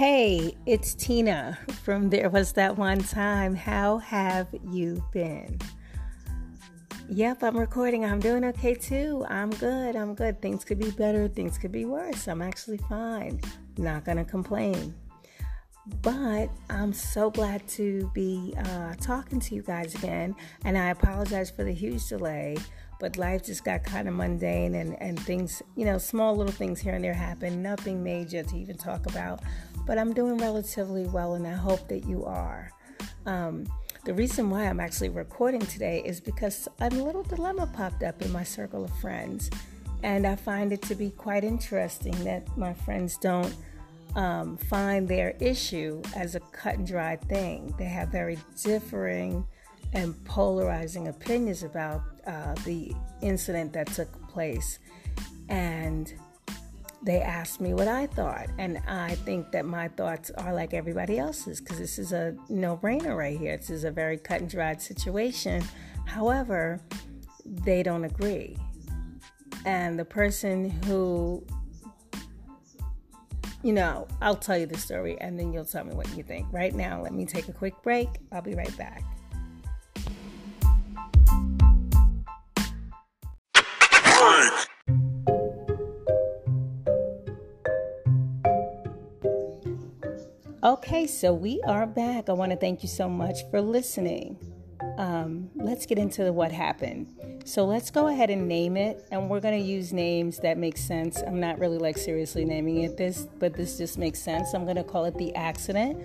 [0.00, 3.54] Hey, it's Tina from There Was That One Time.
[3.54, 5.58] How have you been?
[7.10, 8.06] Yep, I'm recording.
[8.06, 9.26] I'm doing okay too.
[9.28, 9.96] I'm good.
[9.96, 10.40] I'm good.
[10.40, 11.28] Things could be better.
[11.28, 12.28] Things could be worse.
[12.28, 13.42] I'm actually fine.
[13.76, 14.94] Not going to complain.
[16.00, 20.34] But I'm so glad to be uh, talking to you guys again.
[20.64, 22.56] And I apologize for the huge delay
[23.00, 26.78] but life just got kind of mundane and, and things, you know, small little things
[26.78, 29.40] here and there happen, nothing major to even talk about.
[29.86, 32.70] But I'm doing relatively well, and I hope that you are.
[33.26, 33.66] Um,
[34.04, 38.30] the reason why I'm actually recording today is because a little dilemma popped up in
[38.30, 39.50] my circle of friends,
[40.02, 43.54] and I find it to be quite interesting that my friends don't
[44.14, 47.74] um, find their issue as a cut and dried thing.
[47.78, 49.46] They have very differing
[49.92, 54.78] and polarizing opinions about uh, the incident that took place.
[55.48, 56.12] And
[57.02, 58.48] they asked me what I thought.
[58.58, 62.76] And I think that my thoughts are like everybody else's because this is a no
[62.76, 63.56] brainer right here.
[63.56, 65.62] This is a very cut and dried situation.
[66.06, 66.80] However,
[67.44, 68.56] they don't agree.
[69.64, 71.44] And the person who,
[73.62, 76.46] you know, I'll tell you the story and then you'll tell me what you think.
[76.52, 78.08] Right now, let me take a quick break.
[78.32, 79.04] I'll be right back.
[90.82, 92.30] Okay, so we are back.
[92.30, 94.38] I want to thank you so much for listening.
[94.96, 97.42] Um, let's get into what happened.
[97.44, 100.78] So let's go ahead and name it, and we're going to use names that make
[100.78, 101.20] sense.
[101.20, 104.54] I'm not really like seriously naming it this, but this just makes sense.
[104.54, 106.02] I'm going to call it the accident.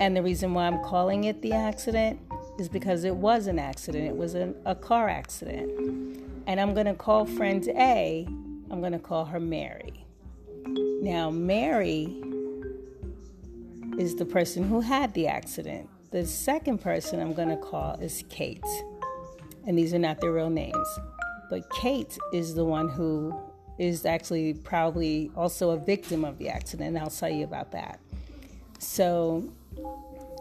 [0.00, 2.18] And the reason why I'm calling it the accident
[2.58, 4.06] is because it was an accident.
[4.06, 5.70] It was a car accident.
[6.46, 8.24] And I'm going to call friend A,
[8.70, 10.06] I'm going to call her Mary.
[11.02, 12.22] Now, Mary
[14.00, 15.86] is the person who had the accident.
[16.10, 18.64] The second person I'm going to call is Kate.
[19.66, 20.88] And these are not their real names.
[21.50, 23.38] But Kate is the one who
[23.78, 26.96] is actually probably also a victim of the accident.
[26.96, 28.00] I'll tell you about that.
[28.78, 29.52] So,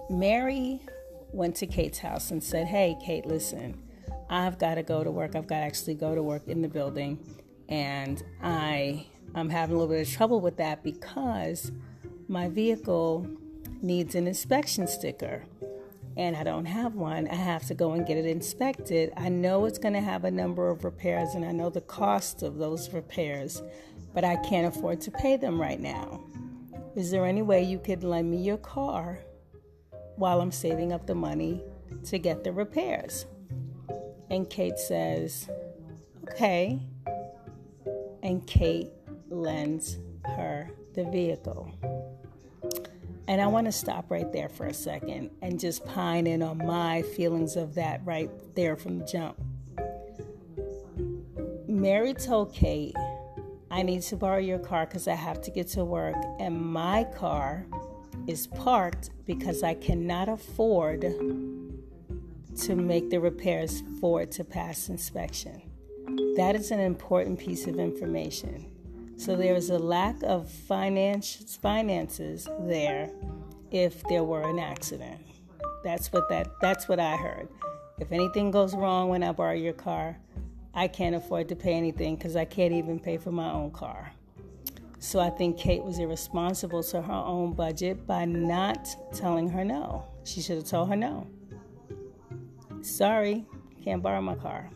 [0.10, 0.80] Mary
[1.34, 3.78] went to Kate's house and said, Hey, Kate, listen,
[4.30, 5.36] I've got to go to work.
[5.36, 7.20] I've got to actually go to work in the building.
[7.68, 9.06] And I,
[9.36, 11.74] I'm having a little bit of trouble with that because
[12.30, 13.28] my vehicle
[13.82, 15.44] needs an inspection sticker
[16.20, 19.14] and I don't have one, I have to go and get it inspected.
[19.16, 22.44] I know it's going to have a number of repairs and I know the cost
[22.44, 23.62] of those repairs,
[24.14, 26.22] but I can't afford to pay them right now.
[26.94, 29.20] Is there any way you could lend me your car
[30.18, 31.64] while I'm saving up the money
[32.08, 33.26] to get the repairs?
[34.30, 35.48] And Kate says,
[36.24, 36.82] Okay.
[38.22, 38.92] And Kate
[39.30, 41.72] lends her the vehicle.
[43.30, 46.58] And I want to stop right there for a second and just pine in on
[46.58, 49.40] my feelings of that right there from the jump.
[51.68, 52.96] Mary told Kate,
[53.70, 57.04] I need to borrow your car because I have to get to work, and my
[57.04, 57.68] car
[58.26, 65.62] is parked because I cannot afford to make the repairs for it to pass inspection.
[66.36, 68.72] That is an important piece of information.
[69.20, 73.12] So there is a lack of finance, finances there
[73.70, 75.20] if there were an accident.
[75.84, 77.50] That's what that that's what I heard.
[78.00, 80.16] If anything goes wrong when I borrow your car,
[80.74, 84.14] I can't afford to pay anything because I can't even pay for my own car.
[85.00, 90.06] So I think Kate was irresponsible to her own budget by not telling her no.
[90.24, 91.28] She should have told her no.
[92.82, 93.46] Sorry,
[93.84, 94.70] can't borrow my car.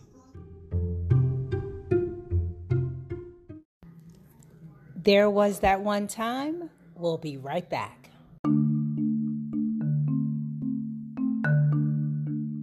[5.03, 6.69] There was that one time.
[6.95, 8.09] We'll be right back.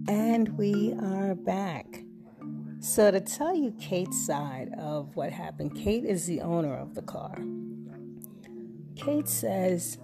[0.07, 1.85] And we are back.
[2.79, 7.03] So, to tell you Kate's side of what happened, Kate is the owner of the
[7.03, 7.37] car.
[8.95, 9.99] Kate says,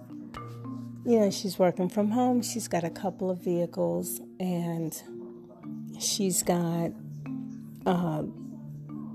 [1.04, 2.40] you know, she's working from home.
[2.42, 5.02] She's got a couple of vehicles and
[5.98, 6.92] she's got
[7.84, 8.22] uh,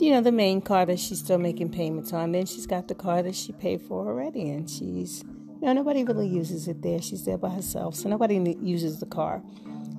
[0.03, 2.33] you know, the main car that she's still making payments on.
[2.33, 6.03] Then she's got the car that she paid for already, and she's, you know, nobody
[6.03, 7.01] really uses it there.
[7.01, 9.41] She's there by herself, so nobody uses the car.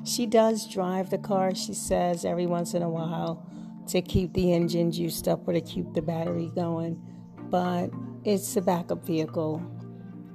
[0.04, 3.50] She does drive the car, she says, every once in a while
[3.88, 7.00] to keep the engine juiced up or to keep the battery going,
[7.48, 7.88] but
[8.24, 9.62] it's a backup vehicle.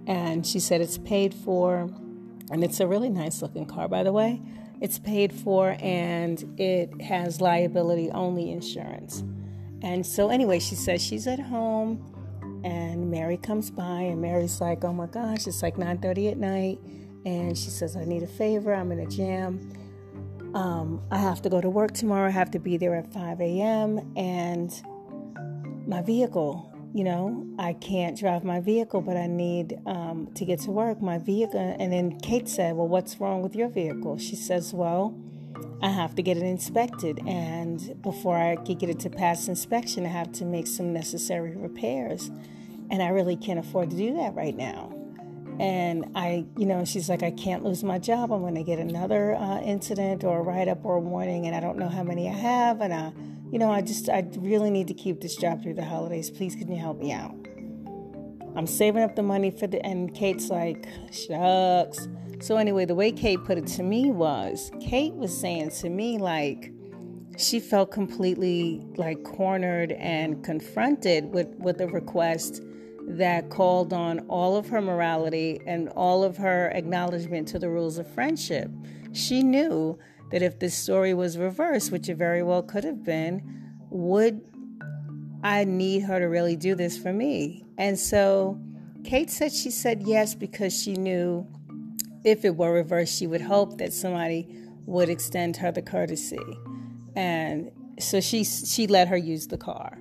[0.08, 1.92] And she said it's paid for,
[2.50, 4.42] and it's a really nice looking car, by the way.
[4.82, 9.24] It's paid for and it has liability only insurance.
[9.82, 12.04] And so, anyway, she says she's at home
[12.64, 16.80] and Mary comes by, and Mary's like, "Oh my gosh, it's like 9:30 at night,"
[17.26, 18.74] and she says, "I need a favor.
[18.74, 19.72] I'm in a jam.
[20.54, 22.28] Um, I have to go to work tomorrow.
[22.28, 24.14] I have to be there at 5 a.m.
[24.16, 24.74] and
[25.88, 30.60] my vehicle." You know, I can't drive my vehicle, but I need um, to get
[30.62, 31.04] to work.
[31.04, 31.76] My vehicle.
[31.80, 34.18] And then Kate said, Well, what's wrong with your vehicle?
[34.18, 35.16] She says, Well,
[35.82, 37.22] I have to get it inspected.
[37.26, 41.56] And before I could get it to pass inspection, I have to make some necessary
[41.56, 42.30] repairs.
[42.92, 44.94] And I really can't afford to do that right now.
[45.60, 48.32] And I, you know, she's like, I can't lose my job.
[48.32, 51.56] I'm going to get another uh, incident or a write up or a warning, and
[51.56, 52.80] I don't know how many I have.
[52.80, 53.12] And I,
[53.52, 56.30] you know, I just, I really need to keep this job through the holidays.
[56.30, 57.36] Please, can you help me out?
[58.56, 62.08] I'm saving up the money for the, and Kate's like, shucks.
[62.42, 66.18] So, anyway, the way Kate put it to me was Kate was saying to me,
[66.18, 66.72] like,
[67.38, 72.62] she felt completely like cornered and confronted with, with a request
[73.08, 77.98] that called on all of her morality and all of her acknowledgement to the rules
[77.98, 78.70] of friendship.
[79.14, 79.98] She knew
[80.32, 83.42] that if this story was reversed, which it very well could have been,
[83.90, 84.42] would
[85.44, 87.66] I need her to really do this for me?
[87.78, 88.60] And so
[89.04, 91.48] Kate said she said yes because she knew
[92.24, 94.48] if it were reversed, she would hope that somebody
[94.86, 96.40] would extend her the courtesy.
[97.16, 100.00] And so she she let her use the car.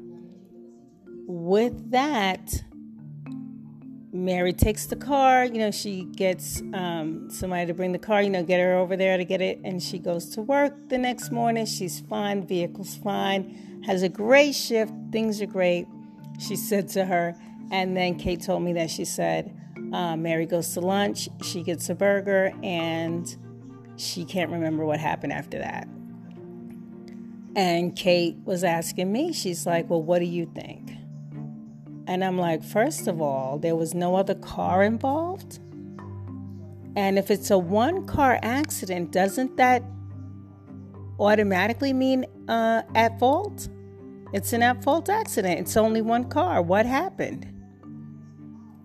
[1.27, 2.65] With that,
[4.13, 5.45] Mary takes the car.
[5.45, 8.23] You know, she gets um, somebody to bring the car.
[8.23, 10.99] You know, get her over there to get it, and she goes to work the
[10.99, 11.67] next morning.
[11.67, 12.47] She's fine.
[12.47, 13.83] Vehicle's fine.
[13.87, 14.93] Has a great shift.
[15.13, 15.87] Things are great.
[16.39, 17.35] She said to her,
[17.71, 19.58] and then Kate told me that she said,
[19.93, 23.37] uh, Mary goes to lunch, she gets a burger, and
[23.97, 25.89] she can't remember what happened after that.
[27.57, 30.93] And Kate was asking me, she's like, Well, what do you think?
[32.07, 35.59] And I'm like, First of all, there was no other car involved.
[36.95, 39.83] And if it's a one car accident, doesn't that
[41.19, 43.69] automatically mean uh, at fault?
[44.33, 45.61] It's an at fault accident.
[45.61, 46.61] It's only one car.
[46.61, 47.58] What happened?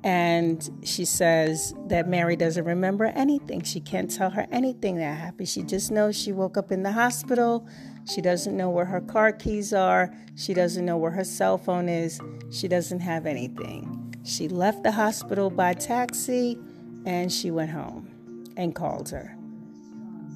[0.03, 3.61] And she says that Mary doesn't remember anything.
[3.63, 5.47] She can't tell her anything that happened.
[5.47, 7.65] She just knows she woke up in the hospital.
[8.05, 10.13] She doesn't know where her car keys are.
[10.35, 12.19] She doesn't know where her cell phone is.
[12.51, 14.13] She doesn't have anything.
[14.25, 16.57] She left the hospital by taxi
[17.06, 18.09] and she went home
[18.57, 19.38] and called her.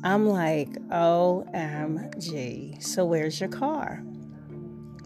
[0.03, 2.81] I'm like, OMG.
[2.81, 4.03] So where's your car?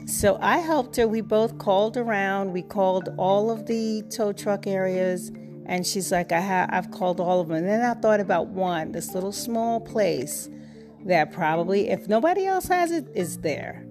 [0.06, 1.08] So I helped her.
[1.08, 2.52] We both called around.
[2.52, 5.32] We called all of the tow truck areas,
[5.66, 7.58] and she's like, I have, I've called all of them.
[7.58, 10.50] And then I thought about one, this little small place
[11.06, 13.86] that probably, if nobody else has it, is there.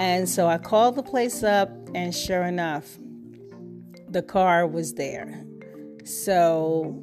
[0.00, 2.98] And so I called the place up, and sure enough,
[4.08, 5.44] the car was there.
[6.04, 7.02] So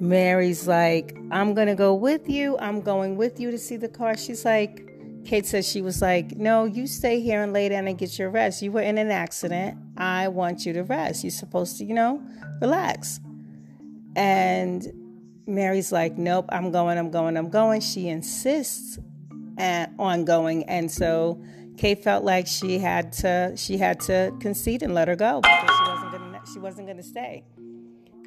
[0.00, 2.58] Mary's like, I'm going to go with you.
[2.58, 4.16] I'm going with you to see the car.
[4.16, 4.89] She's like,
[5.24, 8.30] Kate says she was like, No, you stay here and lay down and get your
[8.30, 8.62] rest.
[8.62, 9.78] You were in an accident.
[9.96, 11.24] I want you to rest.
[11.24, 12.22] You're supposed to, you know,
[12.60, 13.20] relax.
[14.16, 14.86] And
[15.46, 17.80] Mary's like, Nope, I'm going, I'm going, I'm going.
[17.80, 18.98] She insists
[19.58, 20.64] on going.
[20.64, 21.42] And so
[21.76, 25.76] Kate felt like she had to she had to concede and let her go because
[25.76, 27.44] she wasn't gonna she wasn't gonna stay.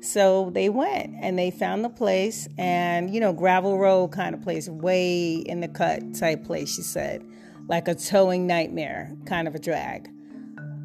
[0.04, 4.42] So they went and they found the place and, you know, gravel road kind of
[4.42, 7.26] place, way in the cut type place, she said,
[7.70, 10.10] like a towing nightmare kind of a drag.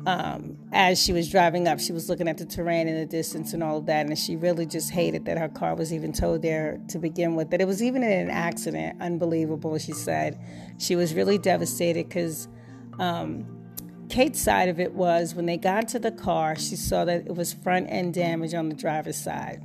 [0.06, 3.52] Um, as she was driving up, she was looking at the terrain in the distance
[3.52, 6.40] and all of that, and she really just hated that her car was even towed
[6.42, 7.50] there to begin with.
[7.50, 10.40] That it was even in an accident, unbelievable, she said.
[10.78, 12.46] She was really devastated because
[13.00, 13.57] um,
[14.08, 17.34] Kate's side of it was when they got to the car, she saw that it
[17.34, 19.62] was front end damage on the driver's side.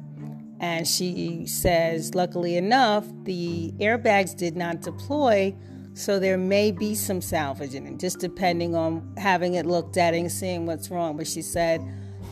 [0.59, 5.55] And she says, luckily enough, the airbags did not deploy,
[5.93, 10.31] so there may be some salvaging, it, just depending on having it looked at and
[10.31, 11.17] seeing what's wrong.
[11.17, 11.81] But she said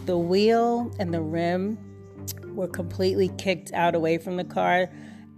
[0.06, 1.77] the wheel and the rim
[2.56, 4.89] were completely kicked out away from the car.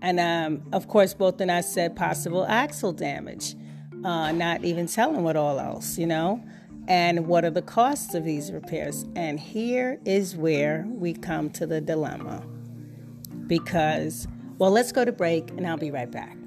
[0.02, 3.56] And um, of course, both and I said possible axle damage,
[4.04, 6.44] uh, not even telling what all else, you know
[6.88, 9.06] and what are the costs of these repairs.
[9.16, 12.46] And here is where we come to the dilemma.
[13.48, 16.38] Because, well, let's go to break and I'll be right back.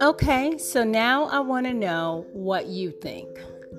[0.00, 3.28] Okay, so now I want to know what you think.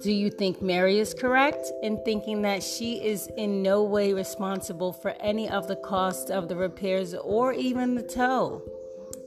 [0.01, 4.93] Do you think Mary is correct in thinking that she is in no way responsible
[4.93, 8.61] for any of the cost of the repairs or even the tow?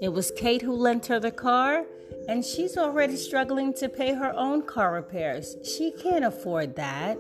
[0.01, 1.85] It was Kate who lent her the car,
[2.27, 5.57] and she's already struggling to pay her own car repairs.
[5.63, 7.19] She can't afford that.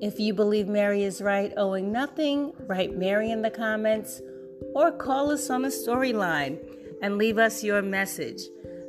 [0.00, 4.20] If you believe Mary is right, owing nothing, write Mary in the comments
[4.74, 6.58] or call us on the storyline
[7.00, 8.42] and leave us your message.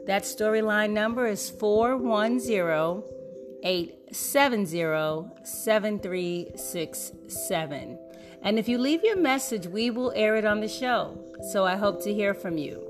[0.08, 3.21] That storyline number is 410
[3.64, 8.00] 870 7367.
[8.44, 11.18] And if you leave your message, we will air it on the show.
[11.52, 12.88] So I hope to hear from you.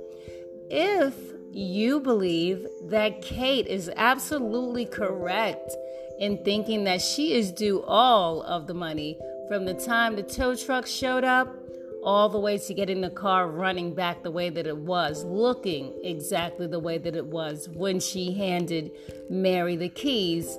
[0.69, 1.15] If
[1.51, 5.75] you believe that Kate is absolutely correct
[6.19, 9.17] in thinking that she is due all of the money
[9.49, 11.53] from the time the tow truck showed up
[12.03, 15.93] all the way to getting the car running back the way that it was, looking
[16.03, 18.91] exactly the way that it was when she handed
[19.29, 20.57] Mary the keys.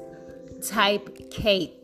[0.63, 1.75] Type Kate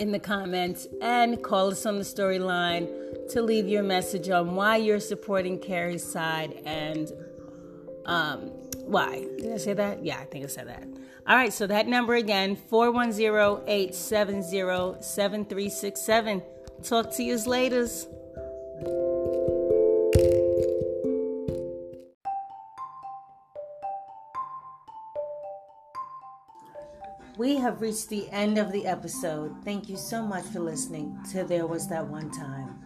[0.00, 2.88] in the comments and call us on the storyline
[3.30, 7.12] to leave your message on why you're supporting Carrie's side and
[8.06, 8.40] um,
[8.86, 9.26] why.
[9.38, 10.04] Did I say that?
[10.04, 10.82] Yeah, I think I said that.
[11.26, 16.42] All right, so that number again 410 870 7367.
[16.82, 17.86] Talk to you later.
[27.40, 29.64] We have reached the end of the episode.
[29.64, 32.78] Thank you so much for listening to There Was That One Time.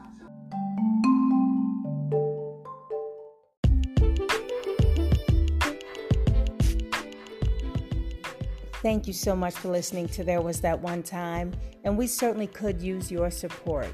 [8.75, 12.47] Thank you so much for listening to There Was That One Time, and we certainly
[12.47, 13.89] could use your support.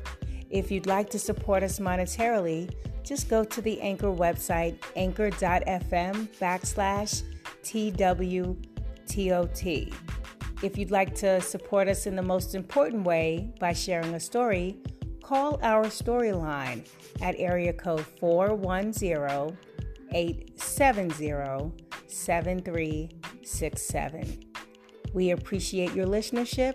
[0.51, 2.71] If you'd like to support us monetarily,
[3.03, 7.23] just go to the Anchor website, anchor.fm backslash
[7.63, 8.71] TWTOT.
[10.63, 14.77] If you'd like to support us in the most important way by sharing a story,
[15.23, 16.87] call our storyline
[17.23, 19.57] at area code 410
[20.13, 21.73] 870
[22.07, 24.45] 7367.
[25.15, 26.75] We appreciate your listenership